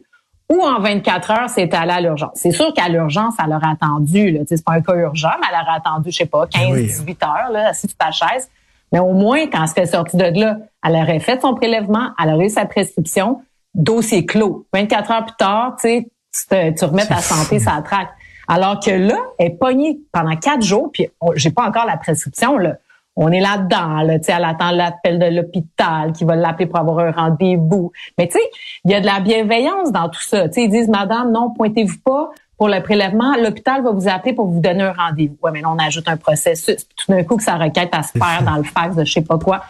ou 0.51 0.61
en 0.61 0.81
24 0.81 1.31
heures, 1.31 1.49
c'est 1.49 1.73
allé 1.73 1.91
à 1.91 2.01
l'urgence. 2.01 2.31
C'est 2.35 2.51
sûr 2.51 2.73
qu'à 2.73 2.89
l'urgence, 2.89 3.35
elle 3.43 3.53
aurait 3.53 3.71
attendu, 3.71 4.31
là, 4.31 4.41
c'est 4.45 4.63
pas 4.63 4.73
un 4.73 4.81
cas 4.81 4.95
urgent, 4.95 5.31
mais 5.39 5.47
elle 5.49 5.61
aurait 5.61 5.77
attendu, 5.77 6.11
je 6.11 6.17
sais 6.17 6.25
pas, 6.25 6.45
15, 6.45 6.77
18 6.77 7.23
heures, 7.23 7.51
là, 7.51 7.69
assise 7.69 7.89
sur 7.89 7.97
ta 7.97 8.11
chaise. 8.11 8.49
Mais 8.91 8.99
au 8.99 9.13
moins, 9.13 9.47
quand 9.47 9.61
elle 9.61 9.69
serait 9.69 9.85
sortie 9.85 10.17
de 10.17 10.39
là, 10.39 10.57
elle 10.85 10.95
aurait 10.95 11.21
fait 11.21 11.39
son 11.39 11.55
prélèvement, 11.55 12.09
elle 12.21 12.33
aurait 12.33 12.47
eu 12.47 12.49
sa 12.49 12.65
prescription, 12.65 13.41
dossier 13.73 14.25
clos. 14.25 14.65
24 14.73 15.11
heures 15.11 15.25
plus 15.25 15.37
tard, 15.37 15.77
tu 15.79 16.05
sais, 16.31 16.73
tu 16.73 16.85
remets 16.85 17.05
ta 17.05 17.19
santé, 17.19 17.59
ça 17.59 17.81
traque. 17.81 18.09
Alors 18.49 18.81
que 18.81 18.91
là, 18.91 19.15
elle 19.39 19.47
est 19.47 19.49
pognée 19.51 19.99
pendant 20.11 20.35
quatre 20.35 20.63
jours, 20.63 20.89
puis 20.91 21.07
j'ai 21.35 21.51
pas 21.51 21.65
encore 21.65 21.85
la 21.85 21.95
prescription, 21.95 22.57
là 22.57 22.75
on 23.15 23.31
est 23.31 23.41
là-dedans, 23.41 24.01
là, 24.03 24.19
tu 24.19 24.25
sais, 24.25 24.31
elle 24.31 24.45
attend 24.45 24.71
l'appel 24.71 25.19
de 25.19 25.25
l'hôpital 25.25 26.13
qui 26.13 26.23
va 26.23 26.35
l'appeler 26.35 26.65
pour 26.65 26.79
avoir 26.79 26.99
un 26.99 27.11
rendez-vous. 27.11 27.91
Mais 28.17 28.27
tu 28.27 28.33
sais, 28.33 28.49
il 28.85 28.91
y 28.91 28.93
a 28.93 29.01
de 29.01 29.05
la 29.05 29.19
bienveillance 29.19 29.91
dans 29.91 30.07
tout 30.09 30.21
ça. 30.21 30.47
Tu 30.47 30.53
sais, 30.53 30.63
ils 30.63 30.69
disent, 30.69 30.87
madame, 30.87 31.31
non, 31.31 31.53
pointez-vous 31.53 31.99
pas 32.03 32.29
pour 32.57 32.69
le 32.69 32.81
prélèvement. 32.81 33.35
L'hôpital 33.35 33.83
va 33.83 33.91
vous 33.91 34.07
appeler 34.07 34.33
pour 34.33 34.47
vous 34.47 34.61
donner 34.61 34.83
un 34.83 34.93
rendez-vous. 34.93 35.37
Ouais, 35.41 35.51
mais 35.51 35.61
là, 35.61 35.69
on 35.71 35.77
ajoute 35.77 36.07
un 36.07 36.17
processus. 36.17 36.87
Tout 36.95 37.11
d'un 37.11 37.23
coup, 37.23 37.35
que 37.35 37.43
ça 37.43 37.57
requête 37.57 37.89
à 37.91 38.03
se 38.03 38.11
faire 38.17 38.43
dans 38.45 38.55
le 38.55 38.63
fax 38.63 38.95
de 38.95 39.03
je 39.03 39.11
sais 39.11 39.21
pas 39.21 39.37
quoi. 39.37 39.63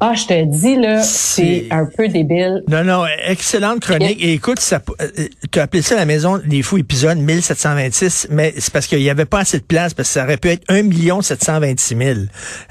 Ah, 0.00 0.12
je 0.14 0.26
te 0.26 0.44
dis, 0.44 0.76
là, 0.76 1.02
c'est 1.02 1.66
un 1.70 1.86
peu 1.86 2.08
débile. 2.08 2.64
Non, 2.68 2.82
non, 2.82 3.04
excellente 3.26 3.80
chronique. 3.80 4.18
Et 4.20 4.32
écoute, 4.32 4.58
ça, 4.58 4.82
euh, 5.00 5.08
tu 5.52 5.60
as 5.60 5.62
appelé 5.62 5.82
ça 5.82 5.94
la 5.94 6.04
maison 6.04 6.40
des 6.44 6.62
fous 6.62 6.78
épisode 6.78 7.18
1726, 7.18 8.28
mais 8.30 8.52
c'est 8.58 8.72
parce 8.72 8.88
qu'il 8.88 8.98
n'y 8.98 9.08
avait 9.08 9.24
pas 9.24 9.40
assez 9.40 9.58
de 9.58 9.64
place, 9.64 9.94
parce 9.94 10.08
que 10.08 10.14
ça 10.14 10.24
aurait 10.24 10.36
pu 10.36 10.48
être 10.48 10.64
1 10.68 11.22
726 11.22 11.96
000. 11.96 12.18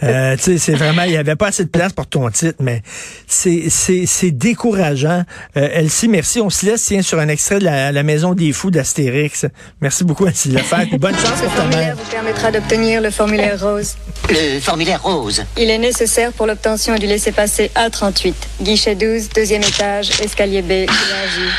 Euh, 0.03 0.35
tu 0.37 0.43
sais, 0.43 0.57
c'est 0.57 0.75
vraiment, 0.75 1.03
il 1.03 1.11
n'y 1.11 1.17
avait 1.17 1.37
pas 1.37 1.47
assez 1.47 1.63
de 1.63 1.69
place 1.69 1.93
pour 1.93 2.07
ton 2.07 2.29
titre, 2.29 2.57
mais 2.59 2.81
c'est, 3.25 3.69
c'est, 3.69 4.05
c'est 4.05 4.31
décourageant. 4.31 5.23
Euh, 5.55 5.69
Elsie, 5.71 6.09
merci. 6.09 6.41
On 6.41 6.49
se 6.49 6.65
laisse, 6.65 6.83
tiens, 6.83 7.01
sur 7.01 7.19
un 7.19 7.29
extrait 7.29 7.59
de 7.59 7.65
la, 7.65 8.03
maison 8.03 8.33
des 8.33 8.51
fous 8.51 8.69
d'Astérix. 8.69 9.45
Merci 9.79 10.03
beaucoup, 10.03 10.27
Elsie 10.27 10.49
Lefebvre. 10.49 10.97
Bonne 10.97 11.15
chance 11.15 11.41
pour 11.41 11.53
ta 11.55 11.65
mère. 11.67 11.95
vous 11.95 12.11
permettra 12.11 12.51
d'obtenir 12.51 12.99
le 12.99 13.11
formulaire 13.11 13.61
rose. 13.61 13.95
Le 14.29 14.59
formulaire 14.59 15.01
rose. 15.01 15.45
Il 15.57 15.69
est 15.69 15.77
nécessaire 15.77 16.33
pour 16.33 16.47
l'obtention 16.47 16.95
du 16.95 17.07
laissez 17.13 17.31
passer 17.31 17.69
A38. 17.75 18.33
Guichet 18.61 18.95
12, 18.95 19.29
deuxième 19.29 19.61
étage, 19.61 20.19
escalier 20.19 20.63
B, 20.63 20.71
énergie. 20.71 21.53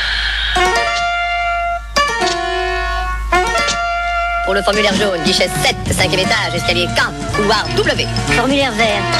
Pour 4.43 4.53
le 4.53 4.61
formulaire 4.61 4.93
jaune, 4.95 5.23
guichet 5.23 5.49
7, 5.63 5.95
cinquième 5.95 6.19
étage, 6.19 6.55
escalier 6.55 6.87
K, 6.87 7.35
couloir 7.37 7.65
W. 7.77 8.05
Formulaire 8.35 8.73
vert, 8.73 9.01